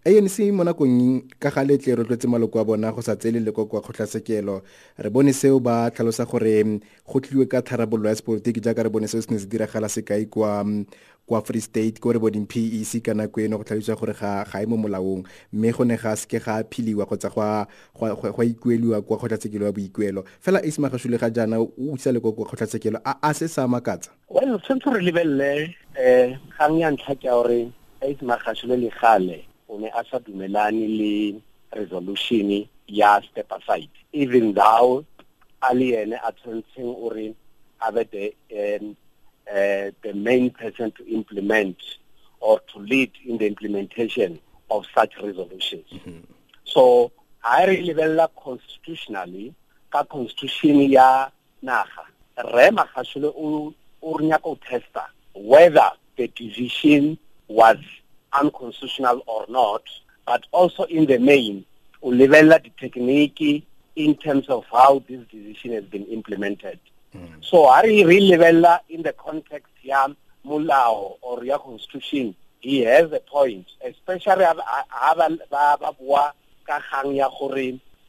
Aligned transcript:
anc 0.00 0.38
mo 0.56 0.64
nakong 0.64 1.28
ka 1.38 1.50
ga 1.50 1.60
letle 1.60 1.94
rotlwetse 2.00 2.24
maloko 2.24 2.56
a 2.58 2.64
bona 2.64 2.92
go 2.92 3.02
sa 3.02 3.16
tsele 3.16 3.36
leko 3.40 3.66
kwa 3.68 3.82
kgotlatshekelo 3.84 4.62
re 4.96 5.10
bone 5.10 5.32
seo 5.32 5.60
ba 5.60 5.90
tlhalosa 5.90 6.24
gore 6.24 6.80
go 7.04 7.20
tliwe 7.20 7.44
ka 7.44 7.60
tharabololo 7.60 8.08
ya 8.08 8.16
sepolotiki 8.16 8.60
jaaka 8.64 8.82
re 8.82 8.88
bone 8.88 9.06
seo 9.06 9.20
se 9.20 9.28
ne 9.30 9.38
se 9.38 9.44
diragala 9.46 9.88
sekai 9.88 10.24
kwa 10.24 10.64
kwa 11.26 11.42
free 11.42 11.60
state 11.60 12.00
ko 12.00 12.12
re 12.12 12.18
boding 12.18 12.46
p 12.48 12.80
e 12.80 13.00
ka 13.00 13.12
nako 13.12 13.40
eno 13.40 13.58
go 13.58 13.64
tlhaloswa 13.64 13.96
gore 14.00 14.14
ga 14.16 14.62
e 14.62 14.66
mo 14.66 14.76
molaong. 14.76 15.28
Mme 15.52 15.72
go 15.72 15.84
ne 15.84 15.96
ga 15.96 16.16
seke 16.16 16.40
ga 16.40 16.64
philiwa 16.64 17.04
kgotsa 17.06 17.28
gwa 17.28 18.44
ikueliwa 18.44 19.02
kwa 19.02 19.18
kgotlatshekelo 19.18 19.66
ya 19.66 19.72
boikuelo. 19.72 20.24
Fela 20.40 20.64
ace 20.64 20.80
magashule 20.80 21.18
ga 21.18 21.30
jaana 21.30 21.60
o 21.60 21.70
isa 21.94 22.10
leko 22.10 22.32
kwa 22.32 22.46
kgotlatshekelo 22.46 23.00
a 23.04 23.34
se 23.34 23.48
sa 23.48 23.68
makatsa. 23.68 24.10
Well 24.30 24.58
tshwanetse 24.58 24.90
re 24.90 25.00
lebelele 25.04 25.76
um 25.94 26.38
kgang 26.56 26.80
ya 26.80 26.90
ntlha 26.90 27.14
ke 27.14 27.26
ya 27.26 27.34
gore 27.34 27.68
ace 28.00 28.24
magashule 28.24 28.76
le 28.80 28.90
gale 29.00 29.49
ne 29.80 29.88
a 29.90 30.04
sa 30.10 30.18
dumelane 30.18 30.86
le 30.86 31.40
resolution 31.72 32.68
ya 32.86 33.20
step 33.22 33.50
aside 33.52 33.90
even 34.12 34.54
though 34.54 35.04
a 35.62 35.74
le 35.74 35.94
ene 36.02 36.16
a 36.22 36.32
tshwanetseng 36.32 36.94
o 37.04 37.08
re 37.10 37.34
a 37.80 37.92
be 37.92 38.04
the 38.12 38.76
um, 38.80 38.96
uh, 39.50 39.90
the 40.02 40.12
main 40.14 40.50
person 40.50 40.90
to 40.92 41.06
implement 41.08 41.76
or 42.40 42.60
to 42.72 42.78
lead 42.78 43.10
in 43.24 43.38
the 43.38 43.46
implementation 43.46 44.38
of 44.70 44.84
such 44.94 45.12
resolutions 45.22 45.86
mm 45.92 46.00
-hmm. 46.04 46.22
so 46.64 47.10
ha 47.40 47.64
re 47.66 47.76
lebella 47.82 48.28
constitutionally 48.28 49.52
ka 49.90 50.04
constitution 50.04 50.80
ya 50.90 51.30
naga 51.62 52.04
re 52.54 52.70
magashule 52.70 53.26
o 53.26 53.72
o 54.02 54.20
nyaka 54.20 54.48
o 54.48 54.56
testa 54.56 55.04
whether 55.34 55.90
the 56.16 56.28
decision 56.28 57.16
was 57.48 57.78
unconstitutional 58.32 59.22
or 59.26 59.46
not, 59.48 59.82
but 60.26 60.44
also 60.52 60.84
in 60.84 61.06
the 61.06 61.18
main, 61.18 61.64
ulivela 62.02 62.62
the 62.62 62.70
technique 62.78 63.66
in 63.96 64.14
terms 64.16 64.48
of 64.48 64.64
how 64.72 65.02
this 65.08 65.26
decision 65.30 65.72
has 65.72 65.84
been 65.84 66.06
implemented. 66.06 66.78
Mm. 67.14 67.44
So 67.44 67.66
Ari 67.66 68.02
Rilivella 68.04 68.80
in 68.88 69.02
the 69.02 69.12
context 69.12 69.72
ya 69.82 70.08
mulao 70.46 71.16
or 71.22 71.44
ya 71.44 71.58
constitution, 71.58 72.34
he 72.60 72.84
has 72.84 73.10
a 73.12 73.20
point, 73.20 73.66
especially 73.84 74.44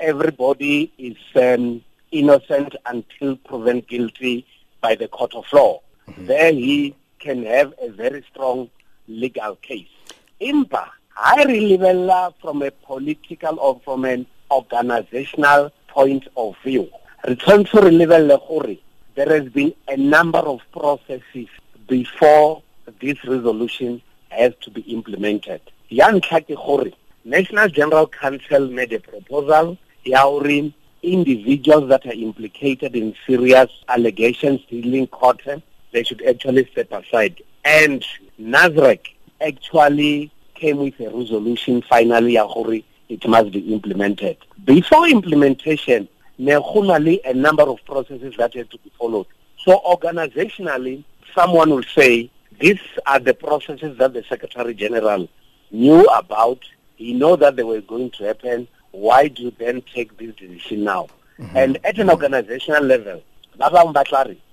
everybody 0.00 0.92
is 0.98 1.16
um, 1.36 1.82
innocent 2.10 2.74
until 2.86 3.36
proven 3.36 3.80
guilty 3.80 4.46
by 4.80 4.94
the 4.94 5.08
court 5.08 5.34
of 5.34 5.44
law. 5.52 5.80
Mm 6.06 6.14
-hmm. 6.14 6.26
There 6.26 6.52
he 6.52 6.94
can 7.18 7.44
have 7.44 7.74
a 7.82 7.88
very 7.90 8.22
strong 8.30 8.70
legal 9.06 9.56
case. 9.56 9.97
Impa, 10.40 10.88
I 11.16 11.44
lebella 11.46 12.32
from 12.40 12.62
a 12.62 12.70
political 12.70 13.58
or 13.58 13.80
from 13.84 14.04
an 14.04 14.24
organizational 14.52 15.72
point 15.88 16.28
of 16.36 16.54
view. 16.62 16.88
Return 17.26 17.64
to 17.64 17.78
lebella 17.78 18.38
gore 18.46 18.76
there 19.16 19.26
has 19.40 19.48
been 19.52 19.74
a 19.88 19.96
number 19.96 20.38
of 20.38 20.60
processes 20.70 21.48
before 21.88 22.62
this 23.00 23.18
resolution 23.24 24.00
has 24.28 24.52
to 24.60 24.70
be 24.70 24.82
implemented. 24.82 25.60
Ya 25.88 26.08
ntlha 26.08 26.40
ke 26.46 26.54
gore 26.54 26.92
National 27.24 27.68
General 27.68 28.06
Council 28.06 28.68
made 28.68 28.92
a 28.92 29.00
proposal 29.00 29.76
ya 30.04 30.22
gore 30.22 30.72
individuals 31.02 31.88
that 31.88 32.06
are 32.06 32.12
implicated 32.12 32.94
in 32.94 33.12
serious 33.26 33.70
allegations 33.88 34.60
dealing 34.70 35.08
court 35.08 35.42
they 35.90 36.04
should 36.04 36.22
actually 36.22 36.64
step 36.70 36.92
aside 36.92 37.42
and 37.64 38.04
NASREC 38.40 39.17
actually 39.40 40.30
came 40.54 40.78
with 40.78 40.98
a 41.00 41.08
resolution 41.10 41.82
finally 41.82 42.34
Yahori, 42.34 42.84
it 43.08 43.26
must 43.26 43.52
be 43.52 43.60
implemented. 43.72 44.36
Before 44.64 45.06
implementation, 45.08 46.08
there 46.38 46.60
are 46.60 46.96
a 47.24 47.34
number 47.34 47.62
of 47.62 47.84
processes 47.84 48.34
that 48.38 48.54
have 48.54 48.68
to 48.70 48.78
be 48.78 48.92
followed. 48.98 49.26
So 49.64 49.80
organizationally, 49.86 51.04
someone 51.34 51.70
will 51.70 51.82
say, 51.82 52.30
these 52.60 52.80
are 53.06 53.18
the 53.18 53.34
processes 53.34 53.98
that 53.98 54.12
the 54.12 54.24
Secretary 54.28 54.74
General 54.74 55.28
knew 55.70 56.04
about. 56.06 56.60
He 56.96 57.12
knew 57.12 57.36
that 57.36 57.56
they 57.56 57.62
were 57.62 57.80
going 57.80 58.10
to 58.12 58.24
happen. 58.24 58.68
Why 58.90 59.28
do 59.28 59.44
you 59.44 59.52
then 59.58 59.82
take 59.94 60.16
this 60.18 60.34
decision 60.36 60.84
now? 60.84 61.08
Mm 61.38 61.48
-hmm. 61.48 61.62
And 61.62 61.78
at 61.84 61.98
an 61.98 62.10
organizational 62.10 62.84
level, 62.84 63.22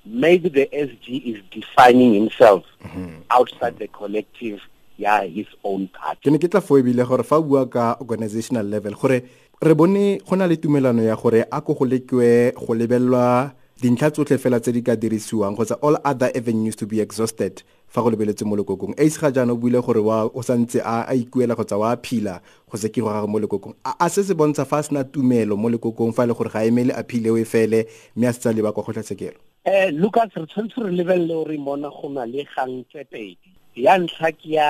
maybe 0.05 0.49
the 0.49 0.67
SG 0.71 1.07
is 1.31 1.41
defining 1.51 2.13
himself 2.13 2.63
mm 2.83 2.89
-hmm. 2.91 3.37
outside 3.37 3.77
the 3.77 3.87
collective 3.87 4.59
ya 4.97 5.21
his 5.27 5.47
own 5.63 5.87
part 5.87 6.19
ke 6.21 6.31
ne 6.31 6.37
ke 6.39 6.47
tla 6.47 6.61
fo 6.61 6.77
ebile 6.79 7.03
gore 7.05 7.23
fa 7.23 7.41
bua 7.41 7.65
ka 7.67 7.97
organizational 7.99 8.65
level 8.65 8.95
gore 8.95 9.21
re 9.61 9.73
bone 9.73 10.19
go 10.23 10.35
na 10.35 10.47
le 10.47 10.57
tumelano 10.57 11.03
ya 11.03 11.15
gore 11.15 11.45
a 11.51 11.61
ko 11.61 11.73
go 11.73 11.85
lekwe 11.85 12.53
go 12.55 12.73
lebellwa 12.73 13.51
dintlha 13.81 14.11
tsotlhe 14.11 14.37
fela 14.39 14.59
tse 14.59 14.71
di 14.71 14.81
ka 14.81 14.95
dirisiwang 14.95 15.55
kgotsa 15.55 15.75
all 15.83 15.97
other 16.05 16.31
avenues 16.35 16.75
to 16.75 16.87
be 16.87 17.01
exhausted 17.01 17.59
fa 17.87 18.01
go 18.01 18.09
lebeletse 18.09 18.45
mo 18.47 18.55
lekokong 18.55 18.95
ace 18.97 19.19
ga 19.19 19.31
jaana 19.31 19.51
o 19.51 19.57
buile 19.57 19.81
gore 19.83 19.99
o 19.99 20.41
santse 20.41 20.79
a 20.79 21.11
ikuela 21.15 21.55
kgotsa 21.55 21.77
wa 21.77 21.95
phila 21.97 22.39
go 22.71 22.77
se 22.77 22.87
ke 22.89 23.01
go 23.03 23.11
gage 23.11 23.27
mo 23.27 23.39
lekokong 23.39 23.75
a 23.83 24.09
se 24.09 24.23
se 24.23 24.33
bontsha 24.33 24.65
fa 24.65 24.79
a 24.79 24.83
sena 24.83 25.03
tumelo 25.03 25.57
mo 25.57 25.69
lekokong 25.69 26.15
fa 26.15 26.23
e 26.23 26.27
le 26.27 26.33
gore 26.33 26.49
ga 26.49 26.63
emele 26.63 26.95
a 26.95 27.03
phile 27.03 27.29
o 27.31 27.37
e 27.37 27.43
fele 27.43 27.85
mme 28.15 28.27
a 28.27 28.33
se 28.33 28.39
tsa 28.39 28.53
leba 28.53 28.71
kwa 28.71 28.83
kgotlatshekelo. 28.83 29.39
Eh 29.65 29.91
lucas 29.91 30.31
re 30.35 30.45
tshwanetse 30.47 30.79
re 30.79 30.91
lebelele 30.91 31.33
gore 31.35 31.57
mona 31.57 31.89
go 31.89 32.09
na 32.09 32.25
le 32.25 32.47
gang 32.55 32.83
tse 32.87 33.03
pedi 33.11 33.54
ya 33.75 33.97
ntlha 33.97 34.31
ke 34.31 34.55
ya 34.55 34.69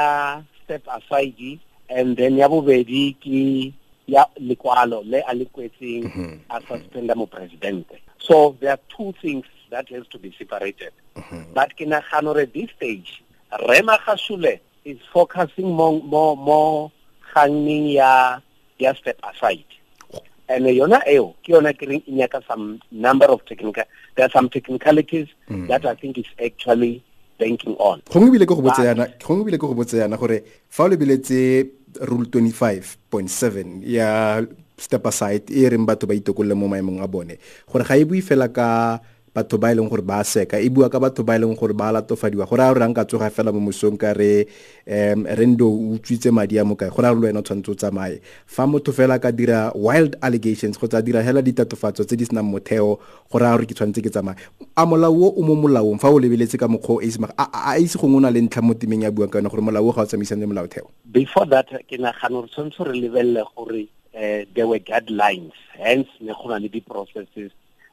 step 0.63 0.83
aside 0.89 1.59
and 1.89 2.17
then 2.17 2.37
ya 2.37 2.49
bobedi 2.49 3.13
ke 3.21 3.73
ya 4.07 4.25
lekwalo 4.41 5.01
le 5.05 5.21
a 5.21 5.33
le 5.33 5.45
kwetseng 5.45 6.05
mm-hmm. 6.09 6.33
a 6.49 6.61
suspenda 6.61 7.15
mo 7.15 7.25
presidente 7.25 8.01
so 8.17 8.57
there 8.59 8.71
are 8.71 8.83
two 8.89 9.13
things 9.21 9.45
that 9.69 9.89
has 9.89 10.07
to 10.07 10.17
be 10.17 10.33
separated 10.37 10.93
mm-hmm. 11.15 11.53
but 11.53 11.69
ke 11.77 11.85
nagana 11.85 12.33
gore 12.33 12.45
this 12.45 12.69
stage 12.77 13.21
Rre 13.53 13.81
Magashule 13.85 14.59
is 14.83 14.97
focusing 15.13 15.69
more 15.69 16.01
more 16.01 16.35
more 16.37 16.91
gangning 17.33 17.87
ya 17.93 18.39
ya 18.77 18.93
step 18.93 19.17
aside 19.23 19.65
and 20.49 20.65
yona 20.65 21.01
eo 21.07 21.33
ke 21.43 21.53
yona 21.53 21.73
ke 21.73 21.85
reng 21.89 22.03
e 22.05 22.11
nyaka 22.11 22.41
some 22.47 22.79
number 22.91 23.25
of 23.25 23.43
technical 23.45 23.83
there 24.15 24.25
are 24.25 24.33
some 24.33 24.49
technicalities 24.49 25.27
mm. 25.49 25.67
that 25.67 25.85
i 25.85 25.95
think 25.95 26.17
is 26.17 26.29
actually 26.43 27.03
banking 27.39 27.75
on. 27.79 28.01
Gongwe 28.11 28.31
bile 28.35 28.45
ke 28.45 28.55
go 28.55 28.61
botsa 28.65 28.85
yana 28.87 29.07
gongwe 29.21 29.45
bile 29.49 29.57
ke 29.57 29.67
go 29.67 29.75
botsa 29.77 30.03
yana 30.03 30.17
gore 30.17 30.43
fa 30.69 30.85
o 30.85 30.87
lebeletse 30.87 31.39
rule 32.07 32.27
25.7 32.27 33.83
ya 33.87 34.41
step 34.77 35.07
aside 35.07 35.47
e 35.49 35.69
reng 35.69 35.85
batho 35.87 36.07
ba 36.07 36.15
itokolle 36.15 36.55
mo 36.55 36.67
maemong 36.67 36.99
a 36.99 37.07
bone 37.07 37.39
gore 37.71 37.83
ga 37.87 37.95
e 37.95 38.03
bui 38.03 38.21
fela 38.21 38.51
ka 38.51 38.99
batho 39.35 39.59
ba 39.59 39.71
e 39.71 39.75
leng 39.75 39.89
gore 39.91 40.01
ba 40.01 40.23
seka. 40.23 40.55
E 40.63 40.69
bua 40.71 40.87
ka 40.89 40.99
batho 40.99 41.23
ba 41.27 41.35
e 41.35 41.39
leng 41.43 41.59
gore 41.59 41.75
ba 41.75 41.91
latofadiwa. 41.91 42.47
Gore 42.47 42.63
a 42.63 42.71
gore 42.71 42.79
ranka 42.79 43.03
tsoga 43.03 43.29
fela 43.29 43.51
mo 43.51 43.59
mosong 43.59 43.99
ka 43.99 44.13
re 44.15 44.47
um 44.87 45.27
rendo 45.27 45.67
o 45.67 45.99
utswitse 45.99 46.31
madi 46.31 46.57
a 46.57 46.63
mokae 46.63 46.87
gore 46.87 47.03
a 47.05 47.11
re 47.11 47.19
le 47.19 47.27
wena 47.27 47.39
o 47.39 47.43
tshwanetse 47.43 47.71
o 47.71 47.75
tsamaye. 47.75 48.21
Fa 48.47 48.63
motho 48.65 48.95
fela 48.95 49.19
ka 49.19 49.31
dira 49.31 49.75
wild 49.75 50.15
allegations 50.21 50.77
kgotsa 50.79 51.03
dira 51.03 51.19
fela 51.19 51.43
ditatofatso 51.43 52.07
tse 52.07 52.15
di 52.15 52.23
senang 52.25 52.47
motheo 52.47 52.95
gore 53.27 53.43
a 53.43 53.51
gore 53.51 53.67
ke 53.67 53.75
tshwanetse 53.75 53.99
ke 53.99 54.09
tsamaye. 54.09 54.39
A 54.77 54.85
molao 54.87 55.11
o 55.11 55.35
o 55.35 55.43
mo 55.43 55.55
molaong 55.59 55.99
fa 55.99 56.07
o 56.07 56.15
lebeletse 56.15 56.55
ka 56.55 56.71
mokgwa 56.71 56.95
o 56.95 57.01
ace 57.03 57.19
a 57.35 57.75
ise 57.75 57.99
gongwe 57.99 58.17
o 58.17 58.19
na 58.23 58.31
le 58.31 58.39
ntlha 58.39 58.63
mo 58.63 58.73
temeng 58.73 59.03
ya 59.03 59.11
buang 59.11 59.27
ka 59.27 59.43
yone 59.43 59.51
gore 59.51 59.61
molao 59.61 59.83
o 59.83 59.91
ga 59.91 60.01
o 60.01 60.05
tsamaisang 60.07 60.39
le 60.39 60.47
molaotheo. 60.47 60.87
Before 61.11 61.45
that 61.51 61.67
ke 61.67 61.99
nagana 61.99 62.39
gore 62.39 62.47
tshwanetse 62.47 62.87
re 62.87 62.95
lebelele 63.03 63.43
gore 63.51 63.83
uh, 64.15 64.47
there 64.55 64.67
were 64.67 64.79
guidelines. 64.79 65.51
Hence 65.75 66.07
there 66.21 66.35
were 66.39 66.59
na 66.59 66.67
di-processes 66.67 67.51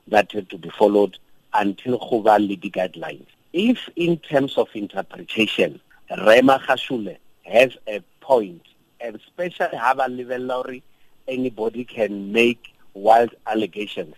that 0.08 0.30
had 0.32 0.48
to 0.50 0.58
be 0.58 0.70
followed 0.70 1.18
until 1.54 1.98
go 1.98 2.16
le 2.38 2.56
guidelines 2.56 3.26
if 3.52 3.88
in 3.96 4.16
terms 4.18 4.56
of 4.56 4.68
interpretation 4.74 5.80
Rre 6.10 6.40
Magashule 6.40 7.16
has 7.44 7.76
a 7.86 8.00
point 8.20 8.62
especially 9.00 9.76
ha 9.76 9.94
ba 9.94 10.06
lebella 10.08 10.82
anybody 11.28 11.84
can 11.84 12.32
make 12.32 12.74
wild 12.94 13.34
allegations 13.46 14.14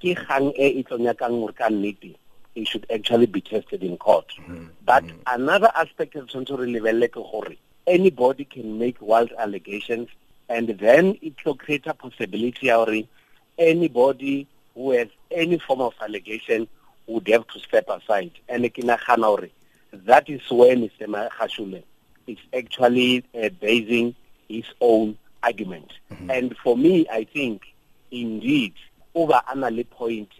ke 0.00 0.14
gang 0.14 0.52
e 0.56 0.66
e 0.80 0.84
tlonyakang 0.84 1.38
gore 1.42 2.14
it 2.54 2.66
should 2.66 2.86
actually 2.90 3.26
be 3.26 3.40
tested 3.40 3.82
in 3.82 3.96
court 3.96 4.26
mm 4.38 4.44
-hmm. 4.44 4.66
but 4.84 5.04
mm 5.04 5.10
-hmm. 5.10 5.34
another 5.34 5.70
aspect 5.74 6.14
of 6.16 6.26
tshwanetse 6.26 6.58
re 6.60 6.66
lebelele 6.74 7.08
ke 7.08 7.20
gore 7.30 7.56
anybody 7.86 8.44
can 8.44 8.78
make 8.78 8.96
wild 9.00 9.32
allegations 9.38 10.08
and 10.48 10.68
then 10.78 11.16
it 11.20 11.34
will 11.44 11.54
create 11.64 11.86
a 11.86 11.94
possibility 11.94 12.66
gore 12.66 13.02
anybody 13.58 14.46
who 14.78 14.92
has 14.92 15.08
any 15.32 15.58
form 15.58 15.80
of 15.80 15.92
allegation 16.00 16.68
would 17.08 17.26
have 17.26 17.44
to 17.48 17.58
step 17.58 17.88
aside. 17.88 18.30
And 18.48 18.62
that 18.64 20.28
is 20.28 20.40
when 20.50 20.88
Mr. 20.88 21.28
Khashule 21.30 21.82
is 22.28 22.38
actually 22.56 23.24
uh, 23.34 23.48
basing 23.60 24.14
his 24.48 24.64
own 24.80 25.18
argument. 25.42 25.90
Mm 26.10 26.16
-hmm. 26.16 26.38
And 26.38 26.56
for 26.62 26.76
me, 26.76 27.06
I 27.10 27.24
think, 27.24 27.62
indeed, 28.10 28.74
over 29.14 29.42
another 29.48 29.84
point 29.84 30.30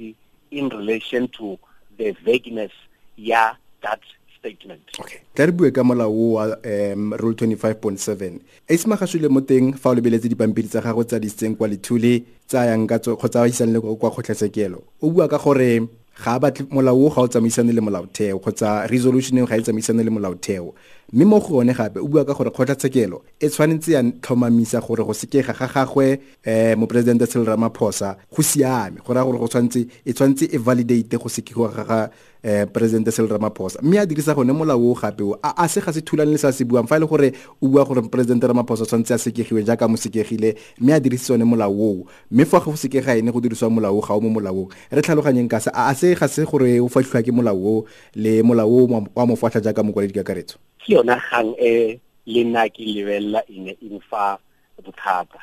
in 0.50 0.68
relation 0.68 1.28
to 1.28 1.58
the 1.96 2.12
vagueness, 2.24 2.72
yeah, 3.16 3.54
that 3.80 4.00
statement. 4.38 4.80
Okay. 4.98 5.20
Tla 5.34 5.46
re 5.46 5.52
bue 5.52 5.70
ka 5.70 5.82
molao 5.82 6.32
wa 6.38 6.44
um 6.64 7.12
rule 7.18 7.34
25.7 7.34 8.40
ace 8.68 8.86
magashule 8.86 9.28
mo 9.28 9.40
teng 9.40 9.74
fa 9.74 9.90
o 9.90 9.94
lebeletse 9.94 10.28
dipampiri 10.28 10.68
tsa 10.68 10.80
gago 10.80 11.04
tsa 11.04 11.18
disitseng 11.18 11.56
kwa 11.56 11.68
lethule 11.68 12.22
tsa 12.46 12.66
yang 12.70 12.86
ka 12.86 12.98
kgotsa 12.98 13.46
isang 13.48 13.72
le 13.72 13.80
kwa 13.80 14.10
kgotlatshekelo 14.10 14.82
o 15.02 15.10
bua 15.10 15.28
ka 15.28 15.38
gore 15.38 15.88
ga 16.18 16.38
batle 16.38 16.66
molao 16.70 17.06
o 17.06 17.10
ga 17.10 17.22
o 17.22 17.28
tsamaisane 17.28 17.72
le 17.72 17.80
molaotheo 17.80 18.38
kgotsa 18.38 18.86
resolution 18.90 19.46
ga 19.46 19.56
e 19.56 19.62
tsamaisane 19.62 20.02
le 20.02 20.10
molaotheo. 20.10 20.74
Mme 21.12 21.24
mo 21.24 21.40
go 21.40 21.58
one 21.58 21.72
gape 21.72 21.98
o 22.00 22.08
bua 22.08 22.24
ka 22.24 22.34
gore 22.34 22.50
kgotlatshekelo 22.50 23.22
e 23.40 23.48
tshwanetse 23.48 23.92
ya 23.92 24.02
tlhomamisa 24.02 24.80
gore 24.80 25.04
go 25.04 25.14
sekega 25.14 25.54
ga 25.54 25.66
gagwe 25.66 26.18
um 26.46 26.80
moporesidente 26.80 27.26
sel 27.26 27.44
Ramaphosa 27.44 28.16
go 28.34 28.42
siame. 28.42 28.98
Go 29.06 29.14
raya 29.14 29.24
gore 29.24 29.38
go 29.38 29.46
tshwanetse 29.46 29.86
e 30.04 30.12
tshwanetse 30.12 30.50
e 30.52 30.58
validate 30.58 31.16
go 31.18 31.28
sekegiwa 31.28 31.70
ga 31.70 31.84
ga 31.84 32.10
um 32.44 32.66
presidente 32.66 33.10
Cyril 33.10 33.30
Ramaphosa. 33.30 33.80
Mme 33.82 33.98
a 33.98 34.06
dirisa 34.06 34.34
gone 34.34 34.52
molao 34.52 34.90
o 34.90 34.94
gape 34.94 35.22
o 35.22 35.38
a 35.42 35.68
se 35.68 35.80
ga 35.80 35.92
se 35.92 36.00
thulane 36.00 36.30
le 36.30 36.38
sa 36.38 36.52
se 36.52 36.64
buang 36.64 36.86
fa 36.86 36.96
e 36.96 37.00
le 37.00 37.06
gore 37.06 37.32
o 37.60 37.68
bua 37.68 37.84
gore 37.84 38.02
presidente 38.08 38.46
Ramaphosa 38.46 38.86
tshwanetse 38.86 39.14
a 39.14 39.18
sekegiwe 39.18 39.64
jaaka 39.64 39.88
mo 39.88 39.96
sekegile 39.96 40.56
mme 40.80 40.92
a 40.92 41.00
dirisitse 41.00 41.32
one 41.32 41.44
molao 41.44 41.72
o 41.72 42.06
mme 42.30 42.44
fa 42.44 42.60
go 42.60 42.76
sekega 42.76 43.16
ene 43.16 43.32
go 43.32 43.40
dirisiwa 43.40 43.70
molao 43.70 44.00
ga 44.00 44.14
o 44.14 44.20
mo 44.20 44.30
molaong. 44.30 44.68
Re 44.90 45.02
tlhaloganyeng 45.02 45.48
ka 45.48 45.60
se 45.60 45.70
a 45.74 45.94
se 45.94 46.14
ga 46.14 46.28
se 46.28 46.44
gore 46.44 46.80
o 46.80 46.88
fatlhiwa 46.88 47.22
ke 47.22 47.32
molao 47.32 47.56
o 47.56 47.84
le 48.14 48.42
molao 48.42 48.70
o 48.70 48.86
wa 49.14 49.26
mo 49.26 49.36
fatlha 49.36 49.60
jaaka 49.60 49.82
mokwaledi 49.82 50.14
kakaretso. 50.14 50.58
Ke 50.78 50.94
yona 50.94 51.18
gang 51.30 51.54
e 51.58 51.98
le 52.26 52.44
nna 52.44 52.68
ke 52.68 52.84
lebelela 52.84 53.42
ene 53.48 53.76
ne 53.82 53.96
e 53.96 54.00
fa 54.08 54.38
bothata. 54.84 55.42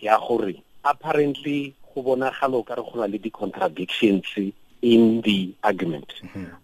Ya 0.00 0.18
gore 0.18 0.62
apparently 0.84 1.74
go 1.94 2.02
bonagala 2.02 2.58
o 2.58 2.62
ka 2.62 2.74
re 2.74 2.82
go 2.82 2.98
na 2.98 3.06
le 3.06 3.18
di-contradictions 3.18 4.26
in 4.84 5.22
the 5.22 5.54
argument. 5.64 6.12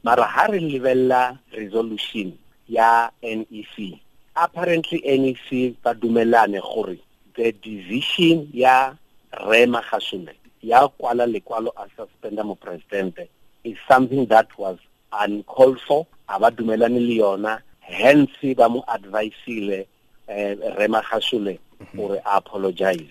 Mara 0.05 0.25
ha 0.25 0.47
re 0.53 0.61
lebelela 0.61 1.39
resolution 1.57 2.37
ya 2.69 3.09
NEC 3.23 3.99
apparently 4.37 5.01
NEC 5.05 5.75
ba 5.83 5.95
dumelane 5.95 6.61
gore 6.61 6.99
the 7.35 7.53
decision 7.53 8.49
ya 8.53 8.93
Rre 9.33 9.67
Magashule 9.67 10.35
ya 10.63 10.89
kwala 10.89 11.27
lekwalo 11.27 11.73
a 11.77 11.87
suspenda 11.97 12.45
mo 12.45 12.55
president 12.55 13.17
is 13.65 13.77
something 13.89 14.27
that 14.27 14.49
was 14.59 14.79
uncalled 15.13 15.81
for. 15.81 16.07
Aba 16.29 16.51
dumelane 16.51 17.01
le 17.01 17.17
yona. 17.23 17.63
Hence 17.81 18.55
ba 18.55 18.69
mo 18.69 18.85
advisile 18.87 19.87
eh, 20.29 20.57
Rre 20.77 20.89
Magashule 20.89 21.59
gore 21.97 22.21
apologize 22.27 23.11